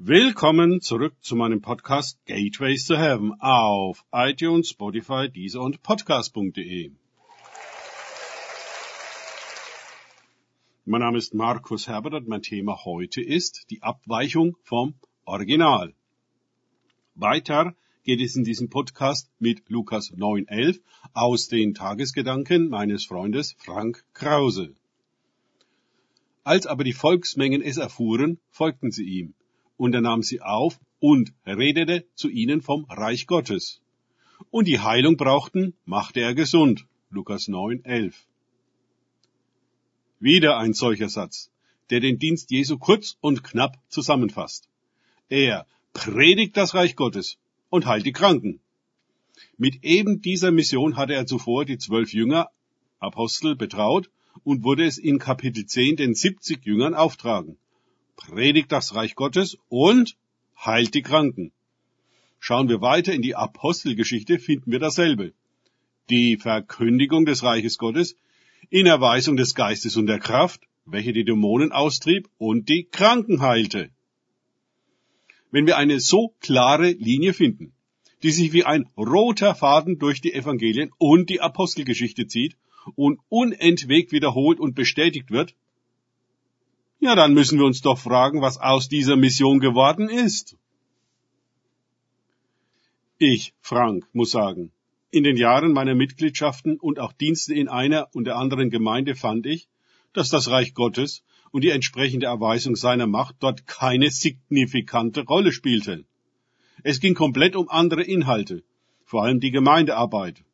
Willkommen 0.00 0.80
zurück 0.80 1.16
zu 1.22 1.34
meinem 1.34 1.60
Podcast 1.60 2.24
Gateways 2.24 2.86
to 2.86 2.96
Heaven 2.96 3.32
auf 3.40 4.04
iTunes, 4.12 4.68
Spotify, 4.68 5.28
Deezer 5.28 5.60
und 5.60 5.82
Podcast.de. 5.82 6.92
Mein 10.84 11.00
Name 11.00 11.18
ist 11.18 11.34
Markus 11.34 11.88
Herbert 11.88 12.14
und 12.14 12.28
mein 12.28 12.42
Thema 12.42 12.84
heute 12.84 13.20
ist 13.20 13.66
die 13.70 13.82
Abweichung 13.82 14.56
vom 14.62 14.94
Original. 15.24 15.92
Weiter 17.16 17.74
geht 18.04 18.20
es 18.20 18.36
in 18.36 18.44
diesem 18.44 18.70
Podcast 18.70 19.28
mit 19.40 19.68
Lukas 19.68 20.12
9.11 20.12 20.80
aus 21.12 21.48
den 21.48 21.74
Tagesgedanken 21.74 22.68
meines 22.68 23.04
Freundes 23.04 23.56
Frank 23.58 24.04
Krause. 24.14 24.76
Als 26.44 26.68
aber 26.68 26.84
die 26.84 26.92
Volksmengen 26.92 27.62
es 27.62 27.78
erfuhren, 27.78 28.38
folgten 28.52 28.92
sie 28.92 29.02
ihm 29.02 29.34
und 29.78 29.94
er 29.94 30.02
nahm 30.02 30.22
sie 30.22 30.42
auf 30.42 30.78
und 31.00 31.32
redete 31.46 32.04
zu 32.14 32.28
ihnen 32.28 32.60
vom 32.60 32.84
Reich 32.90 33.26
Gottes. 33.26 33.80
Und 34.50 34.66
die 34.66 34.80
Heilung 34.80 35.16
brauchten, 35.16 35.74
machte 35.86 36.20
er 36.20 36.34
gesund. 36.34 36.84
Lukas 37.10 37.48
9, 37.48 37.84
11. 37.84 38.26
Wieder 40.20 40.58
ein 40.58 40.74
solcher 40.74 41.08
Satz, 41.08 41.50
der 41.90 42.00
den 42.00 42.18
Dienst 42.18 42.50
Jesu 42.50 42.76
kurz 42.76 43.16
und 43.20 43.44
knapp 43.44 43.78
zusammenfasst. 43.88 44.68
Er 45.28 45.66
predigt 45.92 46.56
das 46.56 46.74
Reich 46.74 46.96
Gottes 46.96 47.38
und 47.70 47.86
heilt 47.86 48.04
die 48.04 48.12
Kranken. 48.12 48.60
Mit 49.56 49.84
eben 49.84 50.20
dieser 50.20 50.50
Mission 50.50 50.96
hatte 50.96 51.14
er 51.14 51.26
zuvor 51.26 51.64
die 51.64 51.78
zwölf 51.78 52.12
Jünger, 52.12 52.50
Apostel, 52.98 53.54
betraut 53.54 54.10
und 54.42 54.64
wurde 54.64 54.84
es 54.84 54.98
in 54.98 55.20
Kapitel 55.20 55.66
10 55.66 55.96
den 55.96 56.14
70 56.14 56.64
Jüngern 56.66 56.94
auftragen 56.94 57.58
predigt 58.18 58.70
das 58.70 58.94
Reich 58.94 59.14
Gottes 59.14 59.56
und 59.68 60.16
heilt 60.64 60.94
die 60.94 61.02
Kranken. 61.02 61.52
Schauen 62.40 62.68
wir 62.68 62.80
weiter 62.80 63.12
in 63.12 63.22
die 63.22 63.34
Apostelgeschichte, 63.34 64.38
finden 64.38 64.70
wir 64.70 64.78
dasselbe. 64.78 65.32
Die 66.10 66.36
Verkündigung 66.36 67.24
des 67.24 67.42
Reiches 67.42 67.78
Gottes 67.78 68.16
in 68.70 68.86
Erweisung 68.86 69.36
des 69.36 69.54
Geistes 69.54 69.96
und 69.96 70.06
der 70.06 70.18
Kraft, 70.18 70.60
welche 70.84 71.12
die 71.12 71.24
Dämonen 71.24 71.72
austrieb 71.72 72.28
und 72.38 72.68
die 72.68 72.84
Kranken 72.84 73.40
heilte. 73.40 73.90
Wenn 75.50 75.66
wir 75.66 75.78
eine 75.78 76.00
so 76.00 76.34
klare 76.40 76.90
Linie 76.90 77.32
finden, 77.32 77.72
die 78.22 78.30
sich 78.30 78.52
wie 78.52 78.64
ein 78.64 78.88
roter 78.96 79.54
Faden 79.54 79.98
durch 79.98 80.20
die 80.20 80.34
Evangelien 80.34 80.90
und 80.98 81.30
die 81.30 81.40
Apostelgeschichte 81.40 82.26
zieht 82.26 82.56
und 82.96 83.20
unentwegt 83.28 84.12
wiederholt 84.12 84.60
und 84.60 84.74
bestätigt 84.74 85.30
wird, 85.30 85.54
ja, 87.00 87.14
dann 87.14 87.34
müssen 87.34 87.58
wir 87.58 87.66
uns 87.66 87.80
doch 87.80 87.98
fragen, 87.98 88.42
was 88.42 88.58
aus 88.58 88.88
dieser 88.88 89.16
Mission 89.16 89.60
geworden 89.60 90.08
ist. 90.08 90.56
Ich, 93.18 93.52
Frank, 93.60 94.06
muss 94.12 94.30
sagen, 94.30 94.70
in 95.10 95.24
den 95.24 95.36
Jahren 95.36 95.72
meiner 95.72 95.94
Mitgliedschaften 95.94 96.78
und 96.78 97.00
auch 97.00 97.12
Dienste 97.12 97.54
in 97.54 97.68
einer 97.68 98.08
und 98.14 98.24
der 98.24 98.36
anderen 98.36 98.70
Gemeinde 98.70 99.14
fand 99.14 99.46
ich, 99.46 99.68
dass 100.12 100.28
das 100.28 100.50
Reich 100.50 100.74
Gottes 100.74 101.24
und 101.50 101.64
die 101.64 101.70
entsprechende 101.70 102.26
Erweisung 102.26 102.76
seiner 102.76 103.06
Macht 103.06 103.36
dort 103.40 103.66
keine 103.66 104.10
signifikante 104.10 105.24
Rolle 105.24 105.52
spielte. 105.52 106.04
Es 106.82 107.00
ging 107.00 107.14
komplett 107.14 107.56
um 107.56 107.68
andere 107.68 108.02
Inhalte, 108.02 108.62
vor 109.04 109.24
allem 109.24 109.40
die 109.40 109.50
Gemeindearbeit. 109.50 110.44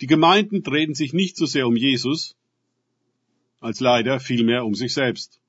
Die 0.00 0.06
Gemeinden 0.06 0.62
drehten 0.62 0.94
sich 0.94 1.12
nicht 1.12 1.36
so 1.36 1.44
sehr 1.44 1.66
um 1.66 1.76
Jesus, 1.76 2.36
als 3.60 3.80
leider 3.80 4.18
vielmehr 4.18 4.64
um 4.64 4.74
sich 4.74 4.94
selbst. 4.94 5.41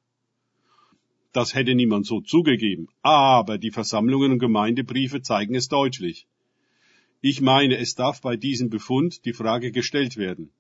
Das 1.33 1.55
hätte 1.55 1.73
niemand 1.73 2.05
so 2.05 2.21
zugegeben. 2.21 2.87
Aber 3.01 3.57
die 3.57 3.71
Versammlungen 3.71 4.33
und 4.33 4.39
Gemeindebriefe 4.39 5.21
zeigen 5.23 5.55
es 5.55 5.67
deutlich. 5.67 6.27
Ich 7.21 7.41
meine, 7.41 7.77
es 7.77 7.95
darf 7.95 8.21
bei 8.21 8.37
diesem 8.37 8.69
Befund 8.69 9.25
die 9.25 9.33
Frage 9.33 9.71
gestellt 9.71 10.15
werden, 10.17 10.51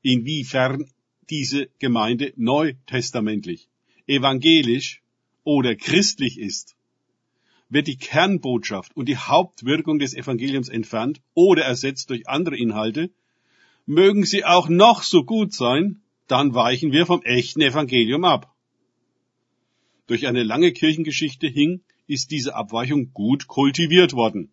inwiefern 0.00 0.90
diese 1.28 1.68
Gemeinde 1.78 2.32
neutestamentlich, 2.36 3.68
evangelisch 4.06 5.02
oder 5.44 5.74
christlich 5.76 6.38
ist. 6.38 6.76
Wird 7.68 7.86
die 7.86 7.96
Kernbotschaft 7.96 8.96
und 8.96 9.08
die 9.08 9.16
Hauptwirkung 9.16 9.98
des 9.98 10.14
Evangeliums 10.14 10.68
entfernt 10.68 11.20
oder 11.34 11.64
ersetzt 11.64 12.10
durch 12.10 12.28
andere 12.28 12.56
Inhalte, 12.56 13.10
mögen 13.84 14.24
sie 14.24 14.44
auch 14.44 14.68
noch 14.68 15.02
so 15.02 15.24
gut 15.24 15.52
sein, 15.52 16.00
dann 16.28 16.54
weichen 16.54 16.92
wir 16.92 17.06
vom 17.06 17.22
echten 17.22 17.60
Evangelium 17.60 18.24
ab 18.24 18.51
durch 20.12 20.26
eine 20.26 20.42
lange 20.42 20.72
Kirchengeschichte 20.72 21.46
hing, 21.46 21.80
ist 22.06 22.32
diese 22.32 22.54
Abweichung 22.54 23.14
gut 23.14 23.46
kultiviert 23.46 24.12
worden. 24.12 24.50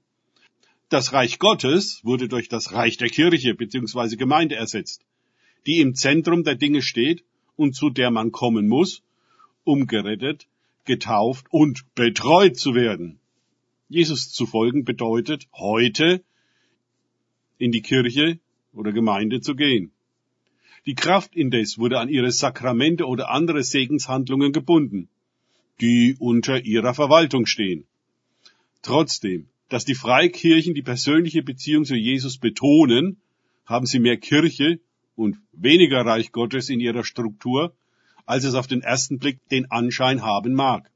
Das 0.88 1.12
Reich 1.12 1.38
Gottes 1.38 2.00
wurde 2.06 2.30
durch 2.30 2.48
das 2.48 2.72
Reich 2.72 2.96
der 2.96 3.10
Kirche 3.10 3.56
bzw. 3.56 4.16
Gemeinde 4.16 4.56
ersetzt, 4.56 5.02
die 5.66 5.82
im 5.82 5.96
Zentrum 5.96 6.46
der 6.46 6.56
Dinge 6.56 6.82
steht 6.82 7.26
und 7.58 7.76
zu 7.76 7.90
der 7.90 8.10
man 8.10 8.32
kommen 8.32 8.70
muss, 8.70 9.04
um 9.66 9.86
gerettet, 9.86 10.48
getauft 10.86 11.48
und 11.50 11.94
betreut 11.94 12.56
zu 12.56 12.74
werden. 12.74 13.20
Jesus 13.90 14.32
zu 14.32 14.46
folgen 14.46 14.86
bedeutet 14.86 15.50
heute 15.52 16.24
in 17.58 17.74
die 17.74 17.82
Kirche 17.82 18.40
oder 18.72 18.94
Gemeinde 18.94 19.42
zu 19.42 19.58
gehen. 19.58 19.92
Die 20.86 20.96
Kraft 20.96 21.36
indes 21.36 21.78
wurde 21.78 22.00
an 22.00 22.08
ihre 22.08 22.32
Sakramente 22.32 23.06
oder 23.06 23.30
andere 23.30 23.62
Segenshandlungen 23.62 24.54
gebunden 24.54 25.10
die 25.82 26.16
unter 26.20 26.64
ihrer 26.66 26.94
Verwaltung 26.94 27.46
stehen. 27.46 27.86
Trotzdem, 28.82 29.48
dass 29.70 29.86
die 29.86 29.96
Freikirchen 29.96 30.74
die 30.74 30.82
persönliche 30.82 31.44
Beziehung 31.44 31.86
zu 31.86 31.96
Jesus 31.96 32.38
betonen, 32.38 33.18
haben 33.66 33.86
sie 33.86 34.00
mehr 34.00 34.18
Kirche 34.18 34.80
und 35.16 35.38
weniger 35.52 36.06
Reich 36.06 36.32
Gottes 36.32 36.70
in 36.70 36.80
ihrer 36.80 37.04
Struktur, 37.04 37.74
als 38.26 38.44
es 38.44 38.56
auf 38.56 38.68
den 38.68 38.82
ersten 38.82 39.20
Blick 39.20 39.40
den 39.50 39.70
Anschein 39.70 40.22
haben 40.22 40.54
mag. 40.54 40.92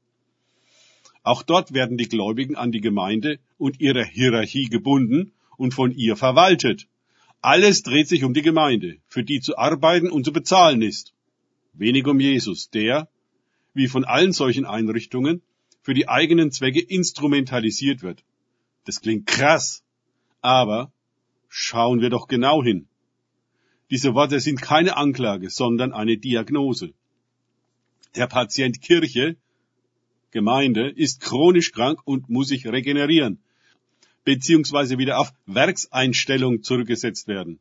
Auch 1.22 1.42
dort 1.42 1.72
werden 1.72 1.96
die 1.96 2.08
Gläubigen 2.08 2.56
an 2.56 2.70
die 2.70 2.80
Gemeinde 2.80 3.38
und 3.58 3.80
ihre 3.80 4.04
Hierarchie 4.04 4.68
gebunden 4.68 5.32
und 5.56 5.72
von 5.72 5.92
ihr 5.92 6.16
verwaltet. 6.16 6.86
Alles 7.40 7.82
dreht 7.82 8.08
sich 8.08 8.24
um 8.24 8.34
die 8.34 8.42
Gemeinde, 8.42 8.98
für 9.06 9.24
die 9.24 9.40
zu 9.40 9.56
arbeiten 9.56 10.10
und 10.10 10.24
zu 10.24 10.32
bezahlen 10.32 10.82
ist. 10.82 11.14
Wenig 11.72 12.06
um 12.06 12.20
Jesus, 12.20 12.70
der, 12.70 13.08
wie 13.74 13.88
von 13.88 14.04
allen 14.04 14.32
solchen 14.32 14.64
Einrichtungen, 14.64 15.42
für 15.82 15.94
die 15.94 16.08
eigenen 16.08 16.50
Zwecke 16.50 16.80
instrumentalisiert 16.80 18.02
wird. 18.02 18.24
Das 18.86 19.00
klingt 19.00 19.26
krass, 19.26 19.84
aber 20.40 20.92
schauen 21.48 22.00
wir 22.00 22.08
doch 22.08 22.26
genau 22.26 22.62
hin. 22.62 22.88
Diese 23.90 24.14
Worte 24.14 24.40
sind 24.40 24.62
keine 24.62 24.96
Anklage, 24.96 25.50
sondern 25.50 25.92
eine 25.92 26.16
Diagnose. 26.16 26.94
Der 28.16 28.26
Patient 28.26 28.80
Kirche, 28.80 29.36
Gemeinde, 30.30 30.88
ist 30.88 31.20
chronisch 31.20 31.72
krank 31.72 32.00
und 32.04 32.28
muss 32.30 32.48
sich 32.48 32.66
regenerieren, 32.66 33.40
beziehungsweise 34.24 34.98
wieder 34.98 35.18
auf 35.18 35.32
Werkseinstellung 35.46 36.62
zurückgesetzt 36.62 37.28
werden. 37.28 37.60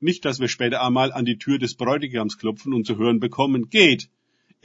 Nicht, 0.00 0.24
dass 0.24 0.38
wir 0.38 0.48
später 0.48 0.84
einmal 0.84 1.12
an 1.12 1.24
die 1.24 1.38
Tür 1.38 1.58
des 1.58 1.74
Bräutigams 1.74 2.36
klopfen 2.38 2.74
und 2.74 2.86
zu 2.86 2.98
hören 2.98 3.20
bekommen, 3.20 3.70
geht, 3.70 4.10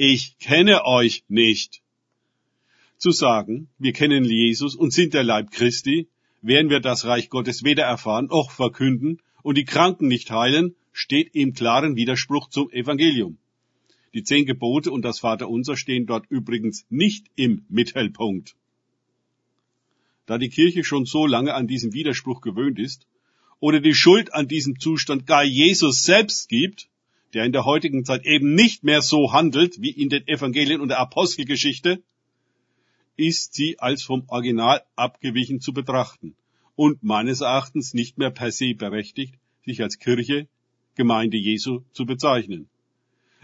ich 0.03 0.39
kenne 0.39 0.84
euch 0.84 1.23
nicht. 1.28 1.84
Zu 2.97 3.12
sagen, 3.12 3.69
wir 3.78 3.94
kennen 3.94 4.25
Jesus 4.25 4.75
und 4.75 4.91
sind 4.91 5.13
der 5.13 5.23
Leib 5.23 5.51
Christi, 5.51 6.07
werden 6.41 6.72
wir 6.72 6.79
das 6.79 7.06
Reich 7.06 7.29
Gottes 7.29 7.63
weder 7.63 7.84
erfahren 7.84 8.25
noch 8.25 8.50
verkünden 8.50 9.22
und 9.44 9.59
die 9.59 9.63
Kranken 9.63 10.07
nicht 10.07 10.31
heilen, 10.31 10.73
steht 10.91 11.35
im 11.35 11.53
klaren 11.53 11.95
Widerspruch 11.95 12.50
zum 12.50 12.72
Evangelium. 12.72 13.38
Die 14.16 14.23
zehn 14.23 14.47
Gebote 14.47 14.90
und 14.90 15.03
das 15.03 15.19
Vaterunser 15.19 15.78
stehen 15.78 16.07
dort 16.07 16.25
übrigens 16.31 16.84
nicht 16.90 17.28
im 17.35 17.63
Mittelpunkt. 17.69 18.56
Da 20.26 20.40
die 20.40 20.49
Kirche 20.49 20.84
schon 20.84 21.05
so 21.05 21.28
lange 21.28 21.53
an 21.53 21.67
diesem 21.67 21.93
Widerspruch 21.93 22.41
gewöhnt 22.41 22.79
ist 22.79 23.05
oder 23.59 23.79
die 23.79 23.93
Schuld 23.93 24.34
an 24.34 24.47
diesem 24.47 24.79
Zustand 24.79 25.28
gar 25.28 25.43
Jesus 25.43 26.02
selbst 26.02 26.49
gibt, 26.49 26.90
der 27.33 27.45
in 27.45 27.51
der 27.51 27.66
heutigen 27.66 28.03
Zeit 28.05 28.25
eben 28.25 28.53
nicht 28.55 28.83
mehr 28.83 29.01
so 29.01 29.31
handelt 29.31 29.81
wie 29.81 29.91
in 29.91 30.09
den 30.09 30.28
Evangelien 30.28 30.81
und 30.81 30.89
der 30.89 30.99
Apostelgeschichte, 30.99 32.01
ist 33.16 33.53
sie 33.53 33.79
als 33.79 34.03
vom 34.03 34.23
Original 34.28 34.81
abgewichen 34.95 35.59
zu 35.59 35.73
betrachten 35.73 36.35
und 36.75 37.03
meines 37.03 37.41
Erachtens 37.41 37.93
nicht 37.93 38.17
mehr 38.17 38.31
per 38.31 38.51
se 38.51 38.73
berechtigt, 38.73 39.35
sich 39.66 39.81
als 39.81 39.99
Kirche, 39.99 40.47
Gemeinde 40.95 41.37
Jesu 41.37 41.81
zu 41.93 42.05
bezeichnen. 42.05 42.67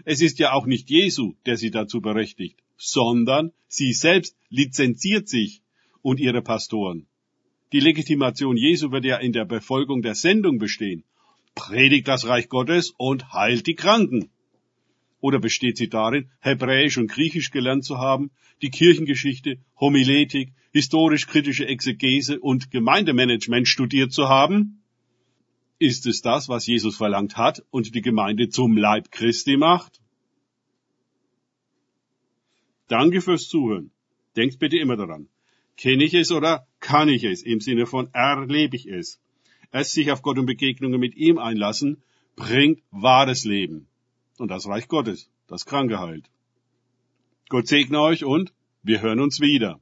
Es 0.04 0.20
ist 0.20 0.38
ja 0.38 0.52
auch 0.52 0.66
nicht 0.66 0.90
Jesu, 0.90 1.34
der 1.46 1.56
sie 1.56 1.70
dazu 1.70 2.00
berechtigt, 2.00 2.58
sondern 2.76 3.52
sie 3.68 3.92
selbst 3.92 4.36
lizenziert 4.48 5.28
sich 5.28 5.62
und 6.02 6.20
ihre 6.20 6.42
Pastoren. 6.42 7.06
Die 7.72 7.80
Legitimation 7.80 8.56
Jesu 8.56 8.90
wird 8.90 9.04
ja 9.04 9.18
in 9.18 9.32
der 9.32 9.44
Befolgung 9.44 10.02
der 10.02 10.14
Sendung 10.14 10.58
bestehen 10.58 11.04
predigt 11.58 12.06
das 12.06 12.26
Reich 12.26 12.48
Gottes 12.48 12.94
und 12.96 13.32
heilt 13.32 13.66
die 13.66 13.74
Kranken. 13.74 14.30
Oder 15.20 15.40
besteht 15.40 15.76
sie 15.76 15.88
darin, 15.88 16.30
Hebräisch 16.38 16.96
und 16.98 17.10
Griechisch 17.10 17.50
gelernt 17.50 17.84
zu 17.84 17.98
haben, 17.98 18.30
die 18.62 18.70
Kirchengeschichte, 18.70 19.58
Homiletik, 19.80 20.52
historisch-kritische 20.72 21.66
Exegese 21.66 22.38
und 22.38 22.70
Gemeindemanagement 22.70 23.66
studiert 23.66 24.12
zu 24.12 24.28
haben? 24.28 24.84
Ist 25.80 26.06
es 26.06 26.22
das, 26.22 26.48
was 26.48 26.66
Jesus 26.66 26.96
verlangt 26.96 27.36
hat 27.36 27.64
und 27.70 27.92
die 27.94 28.02
Gemeinde 28.02 28.48
zum 28.48 28.76
Leib 28.76 29.10
Christi 29.10 29.56
macht? 29.56 30.00
Danke 32.86 33.20
fürs 33.20 33.48
Zuhören. 33.48 33.90
Denkt 34.36 34.60
bitte 34.60 34.78
immer 34.78 34.96
daran. 34.96 35.28
Kenne 35.76 36.04
ich 36.04 36.14
es 36.14 36.30
oder 36.30 36.68
kann 36.78 37.08
ich 37.08 37.24
es? 37.24 37.42
Im 37.42 37.60
Sinne 37.60 37.86
von 37.86 38.08
erlebe 38.12 38.76
ich 38.76 38.86
es. 38.86 39.20
Es 39.70 39.92
sich 39.92 40.10
auf 40.10 40.22
Gott 40.22 40.38
und 40.38 40.46
Begegnungen 40.46 41.00
mit 41.00 41.14
ihm 41.16 41.38
einlassen, 41.38 42.02
bringt 42.36 42.82
wahres 42.90 43.44
Leben. 43.44 43.86
Und 44.38 44.50
das 44.50 44.66
Reich 44.66 44.88
Gottes, 44.88 45.30
das 45.46 45.66
Kranke 45.66 45.98
heilt. 45.98 46.30
Gott 47.48 47.66
segne 47.66 48.00
euch 48.00 48.24
und 48.24 48.52
wir 48.82 49.00
hören 49.00 49.20
uns 49.20 49.40
wieder. 49.40 49.80